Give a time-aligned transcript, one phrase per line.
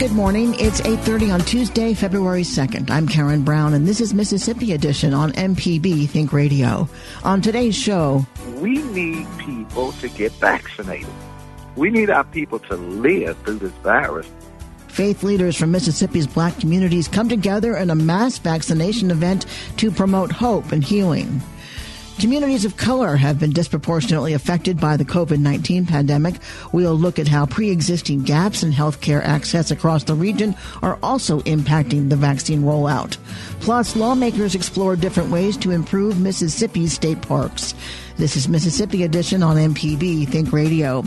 [0.00, 0.54] Good morning.
[0.58, 2.90] It's 8:30 on Tuesday, February 2nd.
[2.90, 6.88] I'm Karen Brown and this is Mississippi Edition on MPB Think Radio.
[7.22, 8.24] On today's show,
[8.56, 11.12] we need people to get vaccinated.
[11.76, 14.26] We need our people to live through this virus.
[14.88, 19.44] Faith leaders from Mississippi's black communities come together in a mass vaccination event
[19.76, 21.42] to promote hope and healing.
[22.20, 26.34] Communities of color have been disproportionately affected by the COVID 19 pandemic.
[26.70, 31.40] We'll look at how pre existing gaps in healthcare access across the region are also
[31.40, 33.16] impacting the vaccine rollout.
[33.60, 37.74] Plus, lawmakers explore different ways to improve Mississippi's state parks.
[38.18, 41.02] This is Mississippi Edition on MPB Think Radio.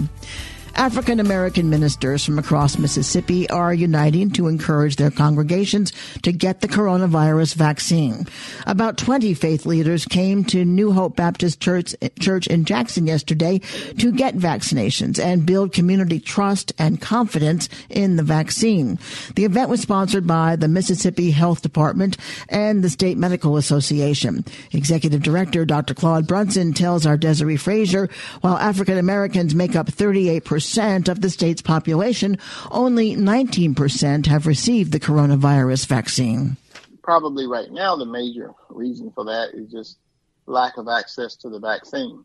[0.75, 6.67] African American ministers from across Mississippi are uniting to encourage their congregations to get the
[6.67, 8.25] coronavirus vaccine.
[8.65, 13.59] About 20 faith leaders came to New Hope Baptist Church, Church in Jackson yesterday
[13.99, 18.97] to get vaccinations and build community trust and confidence in the vaccine.
[19.35, 22.17] The event was sponsored by the Mississippi Health Department
[22.49, 24.43] and the State Medical Association.
[24.71, 25.93] Executive Director Dr.
[25.93, 28.09] Claude Brunson tells our Desare Frazier,
[28.41, 32.37] while African Americans make up 38% percent of the state's population,
[32.71, 36.55] only 19% have received the coronavirus vaccine.
[37.03, 39.97] Probably right now, the major reason for that is just
[40.45, 42.23] lack of access to the vaccine.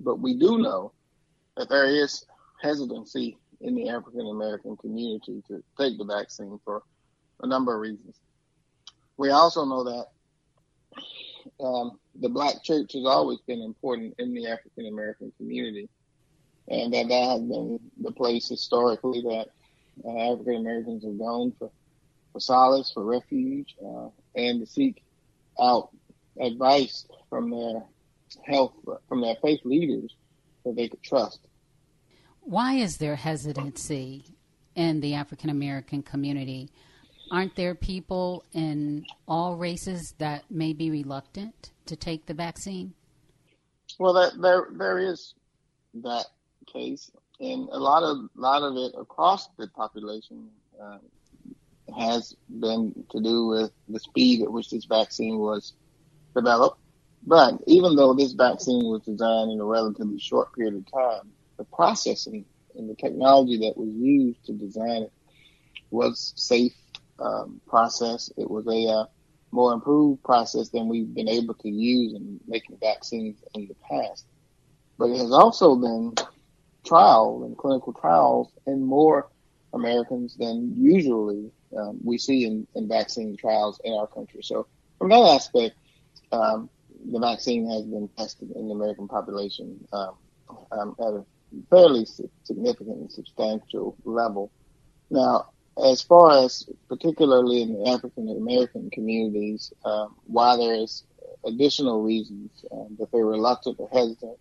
[0.00, 0.92] But we do know
[1.56, 2.24] that there is
[2.62, 6.84] hesitancy in the African American community to take the vaccine for
[7.42, 8.14] a number of reasons.
[9.16, 14.86] We also know that um, the black church has always been important in the African
[14.86, 15.88] American community
[16.68, 19.48] and that that has been the place historically that
[20.04, 21.70] uh, African Americans have gone for,
[22.32, 25.02] for solace, for refuge, uh, and to seek
[25.60, 25.90] out
[26.40, 27.82] advice from their
[28.44, 28.72] health,
[29.08, 30.14] from their faith leaders
[30.64, 31.40] that they could trust.
[32.40, 34.24] Why is there hesitancy
[34.74, 36.70] in the African American community?
[37.30, 42.92] Aren't there people in all races that may be reluctant to take the vaccine?
[43.98, 45.34] Well, that, there there is
[46.02, 46.26] that
[46.64, 47.10] case,
[47.40, 50.48] and a lot of lot of it across the population
[50.82, 50.98] uh,
[51.96, 55.74] has been to do with the speed at which this vaccine was
[56.34, 56.78] developed.
[57.26, 61.64] But even though this vaccine was designed in a relatively short period of time, the
[61.64, 62.44] processing
[62.76, 65.12] and the technology that was used to design it
[65.90, 66.74] was safe
[67.18, 68.30] um, process.
[68.36, 69.06] It was a uh,
[69.52, 74.26] more improved process than we've been able to use in making vaccines in the past.
[74.98, 76.14] But it has also been
[76.84, 79.28] trials and clinical trials in more
[79.72, 84.40] Americans than usually um, we see in, in, vaccine trials in our country.
[84.42, 84.66] So
[84.98, 85.74] from that aspect,
[86.30, 86.70] um,
[87.10, 90.14] the vaccine has been tested in the American population um,
[90.70, 91.24] um at a
[91.70, 92.06] fairly
[92.44, 94.50] significant and substantial level.
[95.10, 95.50] Now,
[95.82, 101.04] as far as particularly in the African American communities, um, why there is
[101.44, 104.38] additional reasons um, that they're reluctant or hesitant,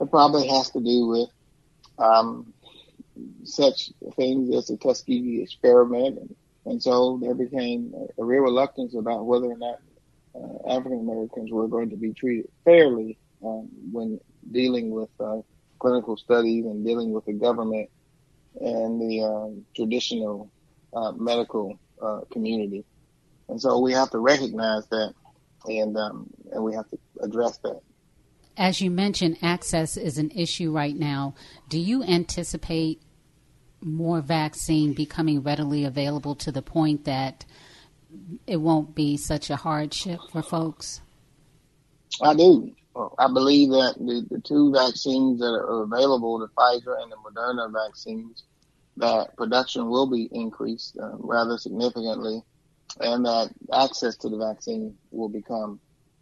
[0.00, 1.28] it probably has to do with
[1.98, 2.52] um,
[3.44, 6.18] such things as the Tuskegee experiment.
[6.18, 6.36] And,
[6.66, 9.78] and so there became a, real reluctance about whether or not
[10.34, 14.18] uh, African Americans were going to be treated fairly um, when
[14.50, 15.40] dealing with uh,
[15.78, 17.88] clinical studies and dealing with the government
[18.60, 20.50] and the um, traditional
[20.94, 22.84] uh, medical uh, community.
[23.48, 25.14] And so we have to recognize that
[25.66, 27.80] and um, and we have to address that.
[28.56, 31.34] As you mentioned, access is an issue right now.
[31.68, 33.02] Do you anticipate
[33.80, 37.44] more vaccine becoming readily available to the point that
[38.46, 41.00] it won't be such a hardship for folks?
[42.22, 42.72] I do.
[43.18, 47.72] I believe that the, the two vaccines that are available, the Pfizer and the Moderna
[47.72, 48.44] vaccines,
[48.96, 52.40] that production will be increased uh, rather significantly,
[53.00, 55.80] and that access to the vaccine will become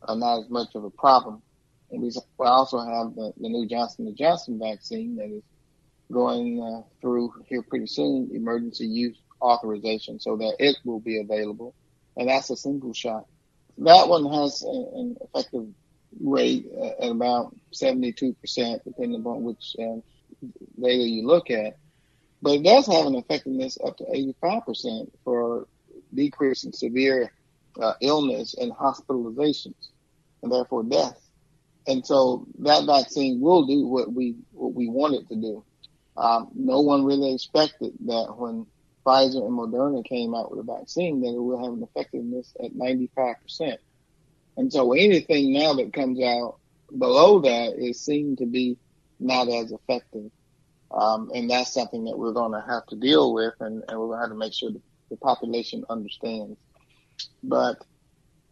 [0.08, 1.42] uh, not as much of a problem.
[1.92, 5.42] And we also have the, the new Johnson & Johnson vaccine that is
[6.10, 11.74] going uh, through here pretty soon, emergency use authorization, so that it will be available.
[12.16, 13.26] And that's a single shot.
[13.78, 15.66] That one has an effective
[16.20, 16.66] rate
[17.00, 18.36] at about 72%,
[18.84, 19.96] depending upon which uh,
[20.80, 21.76] data you look at.
[22.40, 24.04] But it does have an effectiveness up to
[24.42, 25.66] 85% for
[26.12, 27.32] decreasing severe
[27.80, 29.88] uh, illness and hospitalizations,
[30.42, 31.21] and therefore death.
[31.86, 35.64] And so that vaccine will do what we what we want it to do.
[36.16, 38.66] Um, no one really expected that when
[39.04, 42.72] Pfizer and Moderna came out with a vaccine that it will have an effectiveness at
[42.74, 43.76] 95%.
[44.56, 46.58] And so anything now that comes out
[46.96, 48.76] below that is seen to be
[49.18, 50.30] not as effective.
[50.90, 54.08] Um, and that's something that we're going to have to deal with and, and we're
[54.08, 54.70] going to have to make sure
[55.10, 56.58] the population understands.
[57.42, 57.78] But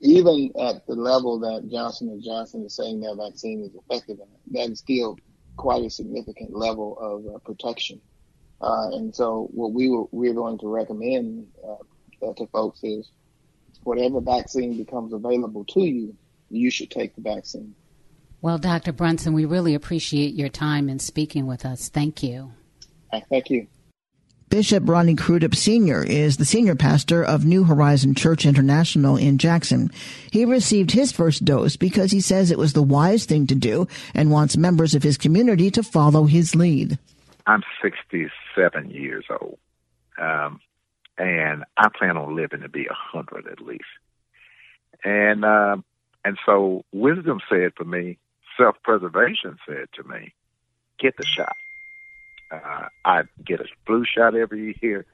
[0.01, 4.19] even at the level that Johnson and Johnson is saying their vaccine is effective
[4.53, 5.19] that is still
[5.57, 8.01] quite a significant level of uh, protection.
[8.61, 13.11] Uh, and so what we were, we're going to recommend uh, to folks is
[13.83, 16.17] whatever vaccine becomes available to you,
[16.51, 17.75] you should take the vaccine.
[18.43, 18.93] Well, Dr.
[18.93, 21.89] Brunson, we really appreciate your time in speaking with us.
[21.89, 22.53] Thank you.
[23.29, 23.67] Thank you.
[24.51, 26.03] Bishop Ronnie Crudup Sr.
[26.03, 29.93] is the senior pastor of New Horizon Church International in Jackson.
[30.33, 33.87] He received his first dose because he says it was the wise thing to do
[34.13, 36.99] and wants members of his community to follow his lead.
[37.47, 39.59] I'm 67 years old.
[40.21, 40.61] Um,
[41.17, 43.85] and I plan on living to be a hundred at least.
[45.05, 45.77] And uh,
[46.25, 48.19] and so wisdom said to me,
[48.57, 50.35] self preservation said to me,
[50.99, 51.55] get the shot.
[52.51, 55.07] Uh, I get a flu shot every year.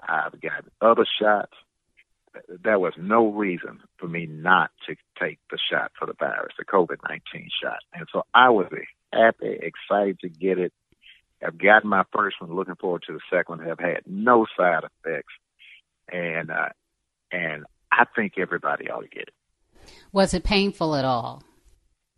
[0.00, 1.52] I've got other shots.
[2.62, 6.64] There was no reason for me not to take the shot for the virus, the
[6.64, 7.78] COVID 19 shot.
[7.92, 8.66] And so I was
[9.12, 10.72] happy, excited to get it.
[11.44, 14.84] I've gotten my first one, looking forward to the second one, have had no side
[14.84, 15.32] effects
[16.12, 16.68] and uh,
[17.32, 19.34] and I think everybody ought to get it.
[20.12, 21.42] Was it painful at all?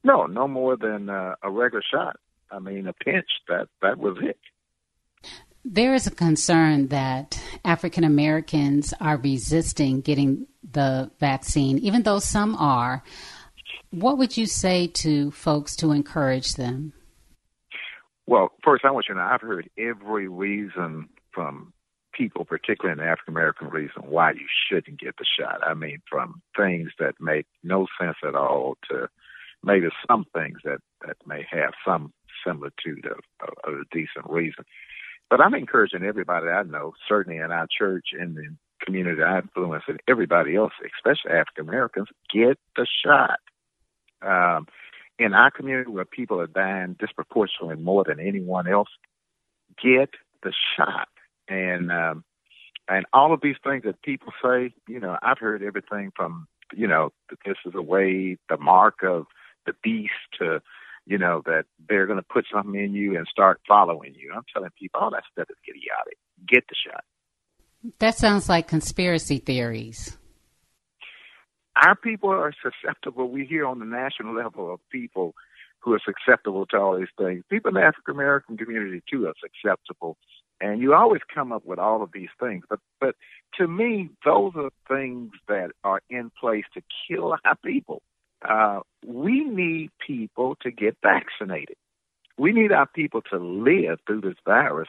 [0.04, 2.16] No, no more than uh, a regular shot.
[2.50, 3.28] I mean, a pinch.
[3.48, 4.38] That that was it.
[5.64, 12.56] There is a concern that African Americans are resisting getting the vaccine, even though some
[12.56, 13.02] are.
[13.90, 16.94] What would you say to folks to encourage them?
[18.26, 21.72] Well, first, I want you to know I've heard every reason from
[22.12, 25.60] people, particularly in the African American reason why you shouldn't get the shot.
[25.66, 29.08] I mean, from things that make no sense at all to
[29.62, 32.12] maybe some things that, that may have some
[32.44, 34.64] similitude of, of, of a decent reason.
[35.32, 39.84] But I'm encouraging everybody I know, certainly in our church and the community I influence,
[39.88, 43.38] and everybody else, especially African Americans, get the shot.
[44.20, 44.66] Um,
[45.18, 48.90] in our community where people are dying disproportionately more than anyone else,
[49.82, 50.10] get
[50.42, 51.08] the shot
[51.48, 52.24] and um,
[52.86, 56.86] and all of these things that people say, you know, I've heard everything from you
[56.86, 57.10] know
[57.46, 59.24] this is a way the mark of
[59.64, 60.60] the beast to
[61.06, 64.32] you know that they're going to put something in you and start following you.
[64.34, 66.18] I'm telling people all that stuff is idiotic.
[66.46, 67.04] Get the shot.
[67.98, 70.16] That sounds like conspiracy theories.
[71.74, 73.28] Our people are susceptible.
[73.30, 75.34] We hear on the national level of people
[75.80, 77.42] who are susceptible to all these things.
[77.50, 80.16] People in the African American community too are susceptible
[80.62, 83.14] and you always come up with all of these things but but
[83.54, 88.00] to me those are things that are in place to kill our people
[88.48, 91.76] uh, we need people to get vaccinated.
[92.38, 94.88] We need our people to live through this virus.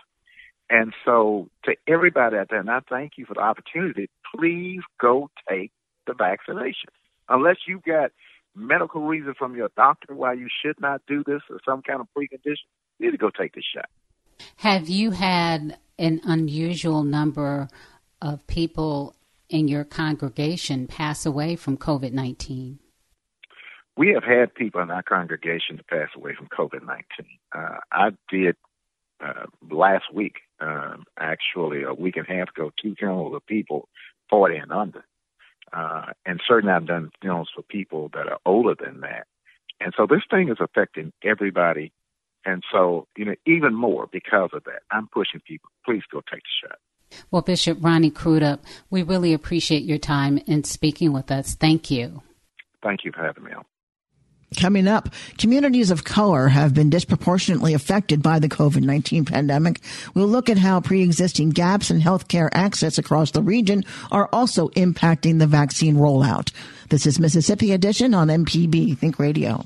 [0.70, 5.30] And so to everybody out there and i thank you for the opportunity please go
[5.50, 5.72] take
[6.08, 6.90] the vaccination.
[7.30, 8.12] Unless you've got
[8.56, 12.08] medical reason from your doctor why you should not do this or some kind of
[12.18, 12.66] precondition
[13.00, 13.90] you need to go take the shot.
[14.58, 17.68] Have you had an unusual number
[18.22, 19.16] of people
[19.50, 22.80] in your congregation pass away from COVID 19?
[23.96, 27.04] We have had people in our congregation to pass away from COVID 19.
[27.56, 28.56] Uh, I did
[29.24, 33.88] uh, last week, uh, actually a week and a half ago, two funerals of people
[34.30, 35.06] 40 and under.
[35.72, 39.28] Uh, and certainly I've done funerals for people that are older than that.
[39.80, 41.92] And so this thing is affecting everybody.
[42.46, 46.42] And so, you know, even more because of that, I'm pushing people, please go take
[46.42, 46.78] the shot.
[47.32, 51.56] Well, Bishop Ronnie Crudup, we really appreciate your time in speaking with us.
[51.56, 52.22] Thank you.
[52.82, 53.64] Thank you for having me on.
[54.58, 59.82] Coming up, communities of color have been disproportionately affected by the COVID-19 pandemic.
[60.14, 65.40] We'll look at how pre-existing gaps in healthcare access across the region are also impacting
[65.40, 66.52] the vaccine rollout.
[66.90, 69.66] This is Mississippi Edition on MPB Think Radio.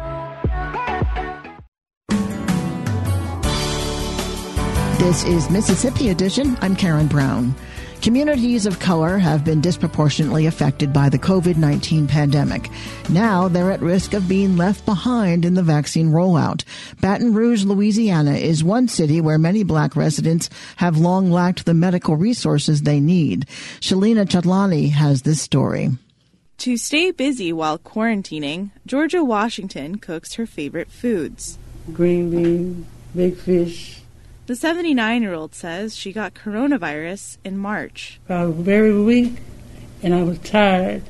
[5.01, 6.55] This is Mississippi Edition.
[6.61, 7.55] I'm Karen Brown.
[8.03, 12.69] Communities of color have been disproportionately affected by the COVID 19 pandemic.
[13.09, 16.63] Now they're at risk of being left behind in the vaccine rollout.
[17.01, 22.15] Baton Rouge, Louisiana is one city where many black residents have long lacked the medical
[22.15, 23.47] resources they need.
[23.79, 25.89] Shalina Chatlani has this story.
[26.59, 31.57] To stay busy while quarantining, Georgia Washington cooks her favorite foods
[31.91, 34.00] green beans, big fish,
[34.51, 38.19] the 79 year old says she got coronavirus in March.
[38.27, 39.37] I was very weak
[40.03, 41.03] and I was tired,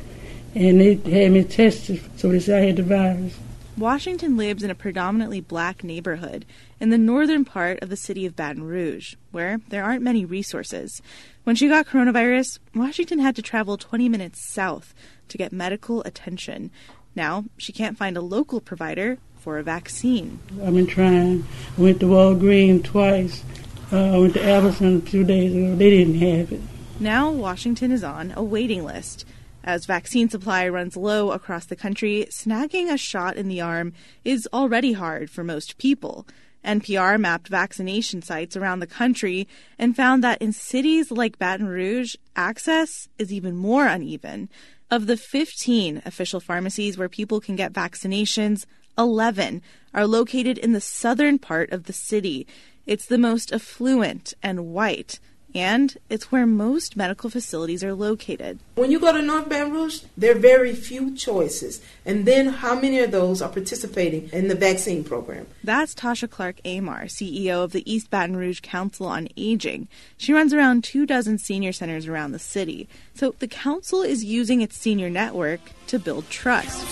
[0.54, 3.36] and they had me tested, so they said I had the virus.
[3.76, 6.46] Washington lives in a predominantly black neighborhood
[6.80, 11.02] in the northern part of the city of Baton Rouge, where there aren't many resources.
[11.44, 14.94] When she got coronavirus, Washington had to travel 20 minutes south
[15.30, 16.70] to get medical attention.
[17.16, 20.40] Now, she can't find a local provider for a vaccine.
[20.64, 21.46] I've been trying.
[21.78, 23.44] I went to Walgreens twice.
[23.92, 25.76] Uh, I went to Albertson a few days ago.
[25.76, 26.62] They didn't have it.
[27.00, 29.26] Now Washington is on a waiting list.
[29.64, 34.48] As vaccine supply runs low across the country, snagging a shot in the arm is
[34.54, 36.26] already hard for most people.
[36.64, 39.48] NPR mapped vaccination sites around the country
[39.80, 44.50] and found that in cities like Baton Rouge, access is even more uneven.
[44.92, 48.66] Of the 15 official pharmacies where people can get vaccinations,
[48.98, 49.62] 11
[49.94, 52.46] are located in the southern part of the city.
[52.86, 55.22] It's the most affluent and white,
[55.54, 58.60] and it's where most medical facilities are located.
[58.76, 61.82] When you go to North Baton Rouge, there are very few choices.
[62.06, 65.48] And then how many of those are participating in the vaccine program?
[65.64, 69.88] That's Tasha Clark Amar, CEO of the East Baton Rouge Council on Aging.
[70.18, 72.88] She runs around two dozen senior centers around the city.
[73.14, 76.86] So the council is using its senior network to build trust.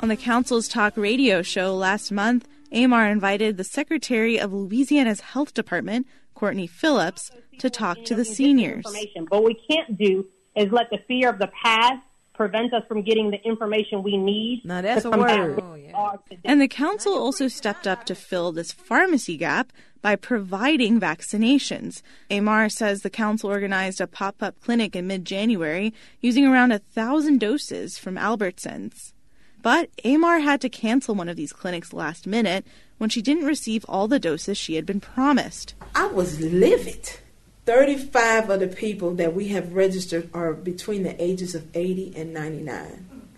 [0.00, 5.52] On the council's talk radio show last month, Amar invited the Secretary of Louisiana's Health
[5.52, 8.84] Department, Courtney Phillips, to talk to the seniors.
[9.28, 10.26] What we can't do
[10.56, 12.02] is let the fear of the past
[12.34, 14.62] prevent us from getting the information we need.
[14.64, 15.60] Now that's a word.
[15.62, 16.16] Oh, yeah.
[16.44, 22.00] And the council also stepped up to fill this pharmacy gap by providing vaccinations.
[22.30, 27.98] Amar says the council organized a pop-up clinic in mid-January using around a thousand doses
[27.98, 29.12] from Albertsons.
[29.62, 32.66] But Amar had to cancel one of these clinics last minute
[32.98, 35.74] when she didn't receive all the doses she had been promised.
[35.94, 37.18] I was livid.
[37.64, 42.34] 35 of the people that we have registered are between the ages of 80 and
[42.34, 43.28] 99.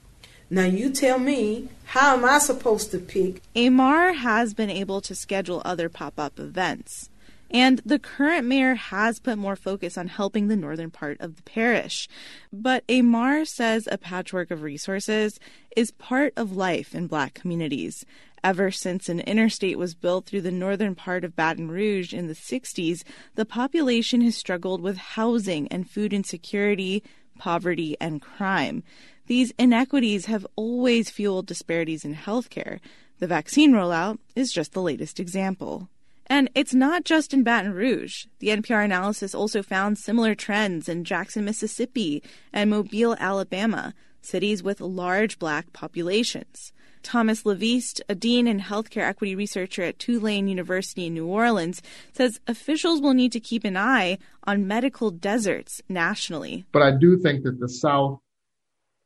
[0.48, 3.42] Now you tell me, how am I supposed to pick?
[3.54, 7.10] Amar has been able to schedule other pop up events.
[7.54, 11.42] And the current mayor has put more focus on helping the northern part of the
[11.44, 12.08] parish.
[12.52, 15.38] But Amar says a patchwork of resources
[15.76, 18.04] is part of life in black communities.
[18.42, 22.34] Ever since an interstate was built through the northern part of Baton Rouge in the
[22.34, 23.04] 60s,
[23.36, 27.04] the population has struggled with housing and food insecurity,
[27.38, 28.82] poverty, and crime.
[29.28, 32.80] These inequities have always fueled disparities in healthcare.
[33.20, 35.88] The vaccine rollout is just the latest example.
[36.26, 38.26] And it's not just in Baton Rouge.
[38.38, 44.80] The NPR analysis also found similar trends in Jackson, Mississippi and Mobile, Alabama, cities with
[44.80, 46.72] large black populations.
[47.02, 52.40] Thomas LaVeist, a dean and healthcare equity researcher at Tulane University in New Orleans, says
[52.46, 56.64] officials will need to keep an eye on medical deserts nationally.
[56.72, 58.18] But I do think that the South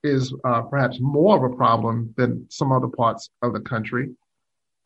[0.05, 4.11] is uh, perhaps more of a problem than some other parts of the country.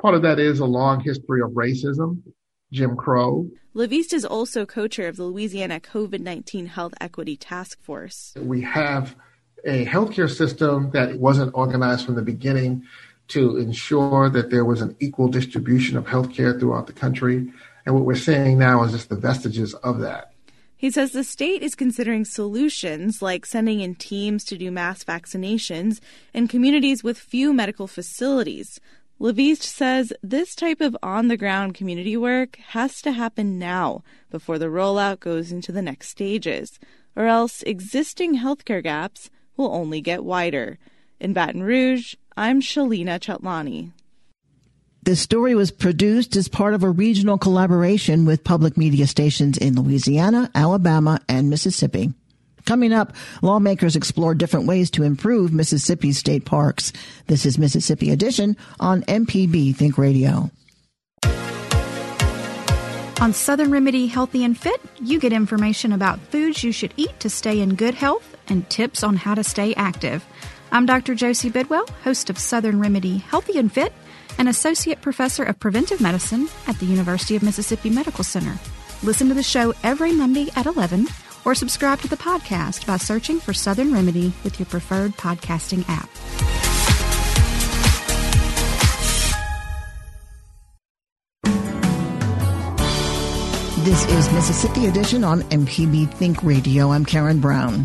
[0.03, 2.23] Part of that is a long history of racism,
[2.73, 3.49] Jim Crow.
[3.73, 8.35] LaVeist is also co chair of the Louisiana COVID 19 Health Equity Task Force.
[8.37, 9.15] We have
[9.65, 12.83] a healthcare system that wasn't organized from the beginning
[13.29, 17.53] to ensure that there was an equal distribution of healthcare throughout the country.
[17.87, 20.33] And what we're seeing now is just the vestiges of that.
[20.77, 26.01] He says the state is considering solutions like sending in teams to do mass vaccinations
[26.35, 28.81] in communities with few medical facilities.
[29.23, 34.03] LaVeist says this type of on the ground community work has to happen now
[34.33, 36.81] before the rollout goes into the next stages,
[37.15, 40.77] or else existing healthcare gaps will only get wider.
[41.21, 43.93] In Baton Rouge, I'm Shalina Chatlani.
[45.05, 49.81] This story was produced as part of a regional collaboration with public media stations in
[49.81, 52.13] Louisiana, Alabama, and Mississippi.
[52.65, 56.93] Coming up, lawmakers explore different ways to improve Mississippi's state parks.
[57.27, 60.51] This is Mississippi Edition on MPB Think Radio.
[63.21, 67.31] On Southern Remedy Healthy and Fit, you get information about foods you should eat to
[67.31, 70.25] stay in good health and tips on how to stay active.
[70.73, 71.15] I'm Dr.
[71.15, 73.93] Josie Bidwell, host of Southern Remedy Healthy and Fit,
[74.39, 78.59] and Associate Professor of Preventive Medicine at the University of Mississippi Medical Center.
[79.05, 81.07] Listen to the show every Monday at 11
[81.45, 86.09] or subscribe to the podcast by searching for Southern Remedy with your preferred podcasting app.
[93.85, 96.93] This is Mississippi Edition on MPB Think Radio.
[96.93, 97.85] I'm Karen Brown.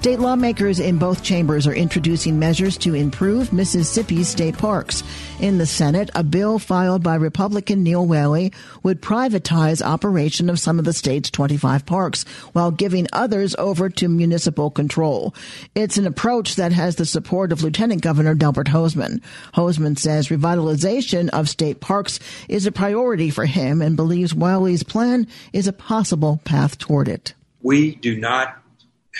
[0.00, 5.02] State lawmakers in both chambers are introducing measures to improve Mississippi's state parks.
[5.40, 10.78] In the Senate, a bill filed by Republican Neil Whaley would privatize operation of some
[10.78, 15.34] of the state's 25 parks while giving others over to municipal control.
[15.74, 19.20] It's an approach that has the support of Lieutenant Governor Delbert Hosemann.
[19.52, 25.26] Hosemann says revitalization of state parks is a priority for him and believes Whaley's plan
[25.52, 27.34] is a possible path toward it.
[27.60, 28.62] We do not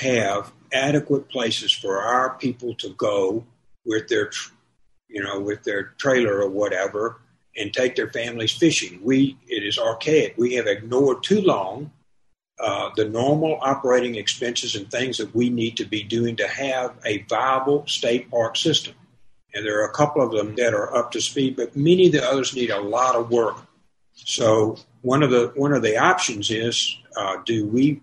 [0.01, 3.45] have adequate places for our people to go
[3.85, 4.31] with their,
[5.09, 7.21] you know, with their trailer or whatever,
[7.57, 9.01] and take their families fishing.
[9.03, 10.35] We it is archaic.
[10.37, 11.91] We have ignored too long
[12.61, 16.95] uh, the normal operating expenses and things that we need to be doing to have
[17.07, 18.95] a viable state park system.
[19.55, 22.13] And there are a couple of them that are up to speed, but many of
[22.13, 23.57] the others need a lot of work.
[24.13, 28.03] So one of the one of the options is uh, do we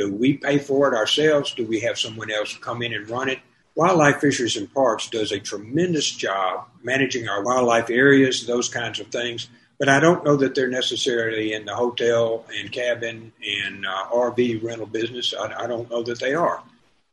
[0.00, 1.52] do we pay for it ourselves?
[1.52, 3.38] Do we have someone else come in and run it?
[3.74, 9.08] Wildlife Fisheries and Parks does a tremendous job managing our wildlife areas, those kinds of
[9.08, 9.48] things.
[9.78, 14.64] But I don't know that they're necessarily in the hotel and cabin and uh, RV
[14.64, 15.34] rental business.
[15.38, 16.62] I, I, don't know that they are.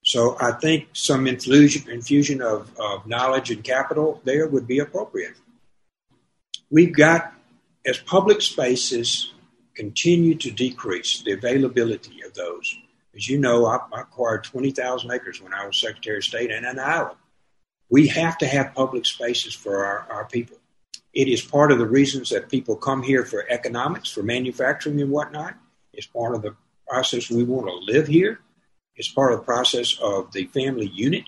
[0.04, 5.36] So I think some infusion, infusion of, of knowledge and capital there would be appropriate.
[6.69, 7.34] We've got,
[7.86, 9.34] as public spaces
[9.77, 12.75] continue to decrease, the availability of those.
[13.15, 16.65] As you know, I, I acquired 20,000 acres when I was Secretary of State and
[16.65, 17.17] an island.
[17.89, 20.57] We have to have public spaces for our, our people.
[21.13, 25.11] It is part of the reasons that people come here for economics, for manufacturing and
[25.11, 25.53] whatnot.
[25.93, 26.55] It's part of the
[26.87, 28.39] process we want to live here.
[28.95, 31.25] It's part of the process of the family unit.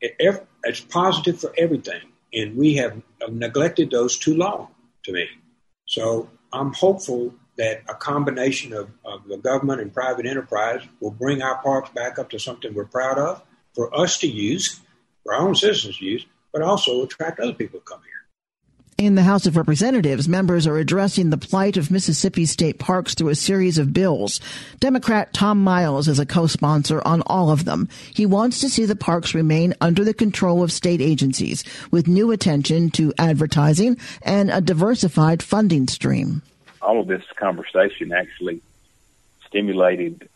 [0.00, 2.02] It, it's positive for everything.
[2.32, 4.68] And we have neglected those too long
[5.04, 5.26] to me.
[5.86, 11.42] So I'm hopeful that a combination of, of the government and private enterprise will bring
[11.42, 13.42] our parks back up to something we're proud of
[13.74, 14.80] for us to use,
[15.22, 18.12] for our own citizens to use, but also attract other people to come here.
[18.98, 23.30] In the House of Representatives, members are addressing the plight of Mississippi state parks through
[23.30, 24.40] a series of bills.
[24.78, 27.88] Democrat Tom Miles is a co-sponsor on all of them.
[28.14, 32.30] He wants to see the parks remain under the control of state agencies with new
[32.30, 36.42] attention to advertising and a diversified funding stream
[36.82, 38.60] all of this conversation actually
[39.46, 40.28] stimulated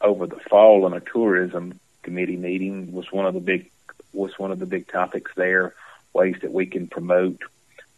[0.00, 3.70] over the fall in a tourism committee meeting was one of the big
[4.12, 5.74] was one of the big topics there
[6.12, 7.40] ways that we can promote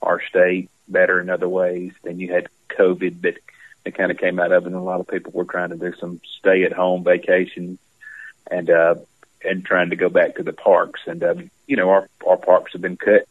[0.01, 1.93] our state better in other ways.
[2.03, 3.35] Then you had covid but
[3.85, 5.77] it kind of came out of it and a lot of people were trying to
[5.77, 7.79] do some stay at home vacation
[8.51, 8.97] and uh
[9.45, 11.03] and trying to go back to the parks.
[11.07, 13.27] And um you know our our parks have been cut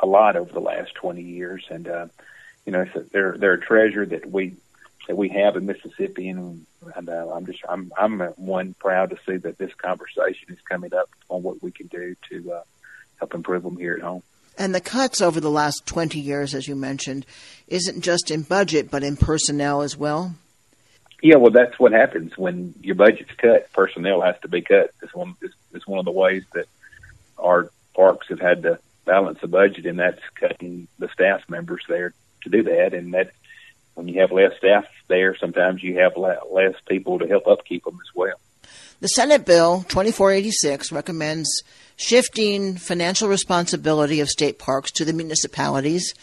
[0.00, 1.66] a lot over the last 20 years.
[1.70, 2.06] And uh
[2.68, 4.54] you know, so they're they're a treasure that we
[5.06, 9.16] that we have in Mississippi, and, and uh, I'm just I'm I'm one proud to
[9.26, 12.62] see that this conversation is coming up on what we can do to uh,
[13.16, 14.22] help improve them here at home.
[14.58, 17.24] And the cuts over the last 20 years, as you mentioned,
[17.68, 20.34] isn't just in budget, but in personnel as well.
[21.22, 23.72] Yeah, well, that's what happens when your budget's cut.
[23.72, 24.90] Personnel has to be cut.
[25.00, 25.36] It's one.
[25.40, 26.66] It's is one of the ways that
[27.38, 32.12] our parks have had to balance the budget, and that's cutting the staff members there
[32.42, 32.94] to do that.
[32.94, 33.30] And that
[33.94, 37.98] when you have less staff there, sometimes you have less people to help upkeep them
[38.00, 38.36] as well.
[39.00, 41.62] The Senate Bill 2486 recommends
[41.96, 46.14] shifting financial responsibility of state parks to the municipalities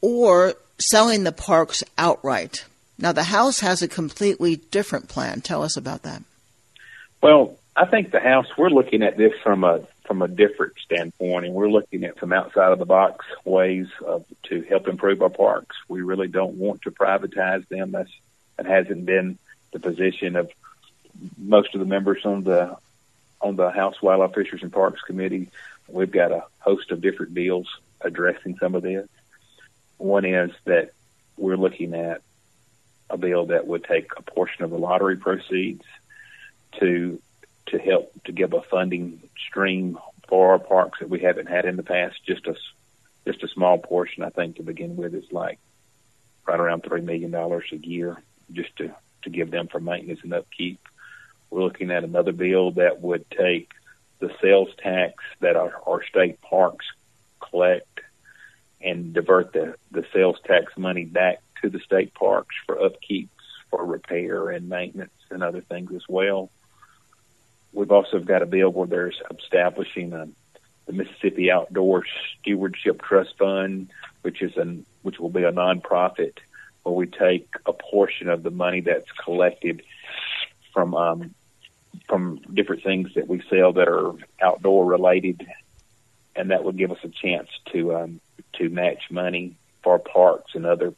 [0.00, 2.64] or selling the parks outright.
[2.98, 5.40] Now, the House has a completely different plan.
[5.40, 6.22] Tell us about that.
[7.22, 11.46] Well, I think the House, we're looking at this from a from a different standpoint,
[11.46, 15.30] and we're looking at some outside of the box ways of, to help improve our
[15.30, 15.76] parks.
[15.86, 17.92] We really don't want to privatize them.
[17.92, 18.10] That's
[18.56, 19.38] that hasn't been
[19.72, 20.50] the position of
[21.38, 22.76] most of the members on the
[23.40, 25.48] on the House Wildlife Fisheries and Parks Committee.
[25.86, 27.68] We've got a host of different bills
[28.00, 29.08] addressing some of this.
[29.98, 30.90] One is that
[31.36, 32.20] we're looking at
[33.08, 35.84] a bill that would take a portion of the lottery proceeds
[36.80, 37.22] to
[37.70, 41.76] to help to give a funding stream for our parks that we haven't had in
[41.76, 42.24] the past.
[42.26, 42.54] Just a
[43.26, 45.58] just a small portion, I think, to begin with, is like
[46.46, 50.32] right around three million dollars a year, just to to give them for maintenance and
[50.32, 50.80] upkeep.
[51.50, 53.72] We're looking at another bill that would take
[54.20, 56.86] the sales tax that our, our state parks
[57.40, 58.00] collect
[58.80, 63.28] and divert the, the sales tax money back to the state parks for upkeeps,
[63.70, 66.50] for repair and maintenance and other things as well.
[67.72, 70.28] We've also got a bill where there's establishing a,
[70.86, 72.04] the Mississippi Outdoor
[72.40, 73.90] Stewardship Trust Fund,
[74.22, 76.38] which is an which will be a nonprofit
[76.82, 79.82] where we take a portion of the money that's collected
[80.72, 81.34] from um,
[82.08, 85.46] from different things that we sell that are outdoor related,
[86.34, 88.20] and that would give us a chance to um,
[88.54, 90.92] to match money for parks and other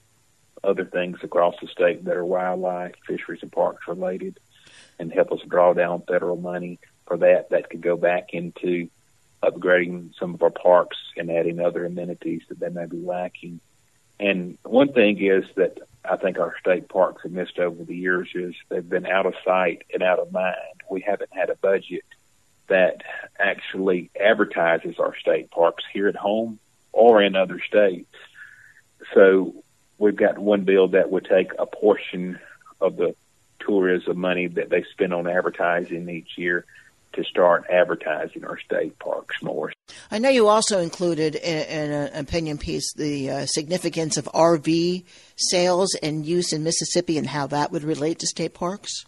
[0.64, 4.38] other things across the state that are wildlife, fisheries, and parks related
[4.98, 7.50] and help us draw down federal money for that.
[7.50, 8.88] That could go back into
[9.42, 13.60] upgrading some of our parks and adding other amenities that they may be lacking.
[14.20, 18.28] And one thing is that I think our state parks have missed over the years
[18.34, 20.82] is they've been out of sight and out of mind.
[20.90, 22.04] We haven't had a budget
[22.68, 23.02] that
[23.38, 26.58] actually advertises our state parks here at home
[26.92, 28.14] or in other states.
[29.14, 29.54] So
[29.98, 32.38] we've got one bill that would take a portion
[32.80, 33.14] of the
[33.64, 36.64] tourism money that they spend on advertising each year
[37.14, 39.72] to start advertising our state parks more.
[40.10, 45.04] I know you also included in, in an opinion piece the uh, significance of RV
[45.36, 49.04] sales and use in Mississippi and how that would relate to state parks.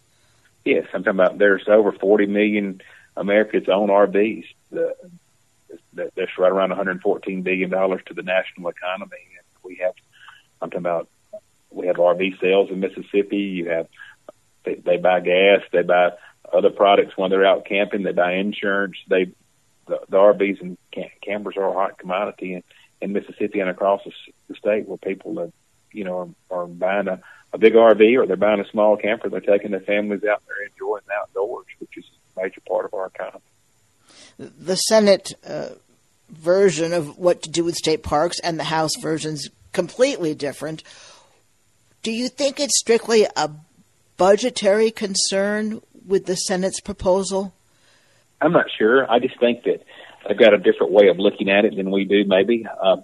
[0.64, 2.80] Yes, I'm talking about there's over 40 million
[3.16, 4.44] Americans own RVs.
[4.70, 4.94] The,
[5.92, 9.16] that's right around 114 billion dollars to the national economy.
[9.36, 9.94] And we have,
[10.60, 11.08] I'm talking about,
[11.70, 13.36] we have RV sales in Mississippi.
[13.36, 13.88] You have
[14.64, 16.10] they, they buy gas, they buy
[16.52, 18.96] other products when they're out camping, they buy insurance.
[19.08, 19.32] They
[19.86, 20.78] the, the RVs and
[21.22, 22.62] campers are a hot commodity in,
[23.00, 24.12] in Mississippi and across the,
[24.48, 25.52] the state where people are,
[25.92, 27.20] you know, are, are buying a,
[27.52, 29.28] a big RV or they're buying a small camper.
[29.28, 32.04] They're taking their families out there enjoying the outdoors, which is
[32.36, 33.42] a major part of our economy.
[34.38, 35.70] The Senate uh,
[36.30, 40.82] version of what to do with state parks and the House version's completely different.
[42.02, 43.50] Do you think it's strictly a
[44.16, 47.54] budgetary concern with the Senate's proposal?
[48.40, 49.10] I'm not sure.
[49.10, 49.82] I just think that
[50.26, 52.24] they've got a different way of looking at it than we do.
[52.26, 52.96] Maybe uh,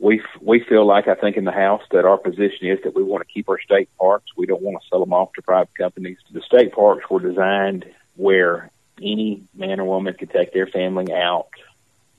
[0.00, 3.02] we we feel like I think in the House that our position is that we
[3.02, 4.26] want to keep our state parks.
[4.36, 6.18] We don't want to sell them off to private companies.
[6.32, 7.84] The state parks were designed
[8.16, 11.48] where any man or woman could take their family out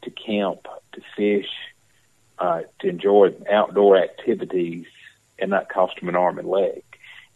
[0.04, 1.50] to camp, to fish,
[2.38, 4.86] uh, to enjoy outdoor activities,
[5.38, 6.84] and not cost them an arm and leg.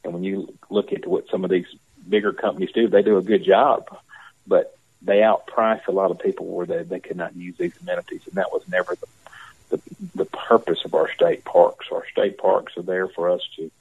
[0.04, 1.68] And when you look at what some of these
[2.08, 3.88] bigger companies do, they do a good job,
[4.46, 8.22] but they outprice a lot of people where they, they could not use these amenities.
[8.26, 9.82] And that was never the, the,
[10.16, 11.88] the purpose of our state parks.
[11.92, 13.72] Our state parks are there for us to,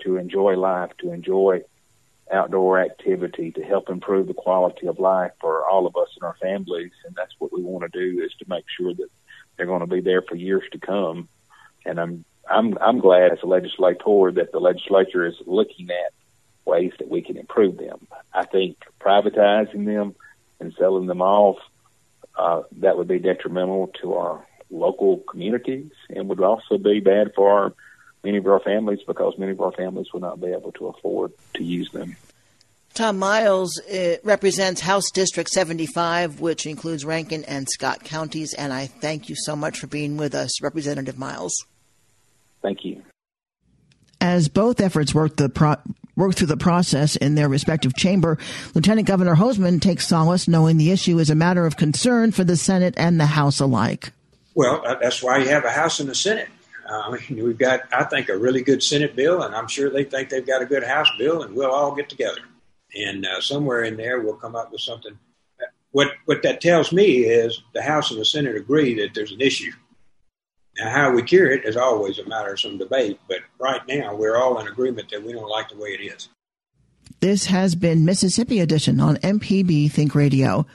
[0.00, 1.62] to enjoy life, to enjoy
[2.30, 6.36] outdoor activity, to help improve the quality of life for all of us and our
[6.40, 6.92] families.
[7.04, 9.08] And that's what we want to do is to make sure that
[9.56, 11.28] they're going to be there for years to come.
[11.84, 16.12] And I'm I'm I'm glad as a legislator that the legislature is looking at
[16.64, 18.06] ways that we can improve them.
[18.32, 20.14] I think privatizing them
[20.60, 21.58] and selling them off
[22.36, 27.50] uh, that would be detrimental to our local communities and would also be bad for
[27.50, 27.74] our,
[28.22, 31.32] many of our families because many of our families would not be able to afford
[31.54, 32.16] to use them.
[32.94, 33.80] Tom Miles
[34.24, 39.54] represents House District 75, which includes Rankin and Scott counties, and I thank you so
[39.54, 41.54] much for being with us, Representative Miles.
[42.62, 43.02] Thank you.
[44.20, 45.76] As both efforts work the pro-
[46.18, 48.38] work through the process in their respective chamber.
[48.74, 52.56] Lieutenant Governor Hosemann takes solace knowing the issue is a matter of concern for the
[52.56, 54.12] Senate and the House alike.
[54.54, 56.48] Well, uh, that's why you have a House and a Senate.
[56.90, 59.90] Uh, I mean, we've got, I think, a really good Senate bill, and I'm sure
[59.90, 62.40] they think they've got a good House bill, and we'll all get together.
[62.96, 65.16] And uh, somewhere in there, we'll come up with something.
[65.92, 69.40] What, what that tells me is the House and the Senate agree that there's an
[69.40, 69.70] issue.
[70.78, 74.14] Now, how we cure it is always a matter of some debate, but right now,
[74.14, 76.28] we're all in agreement that we don't like the way it is.
[77.20, 80.66] This has been Mississippi Edition on MPB Think Radio.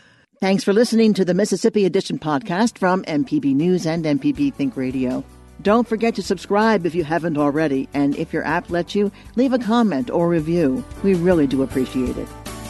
[0.42, 5.24] Thanks for listening to the Mississippi Edition podcast from MPB News and MPB Think Radio.
[5.62, 9.54] Don't forget to subscribe if you haven't already, and if your app lets you, leave
[9.54, 10.84] a comment or review.
[11.02, 12.28] We really do appreciate it.